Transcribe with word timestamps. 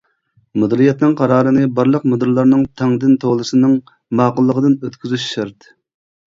مۇدىرىيەتنىڭ 0.61 1.11
قارارىنى 1.19 1.65
بارلىق 1.81 2.09
مۇدىرلارنىڭ 2.15 2.65
تەڭدىن 2.81 3.15
تولىسىنىڭ 3.27 3.79
ماقۇللۇقىدىن 4.23 4.77
ئۆتكۈزۈش 4.83 5.33
شەرت. 5.39 5.73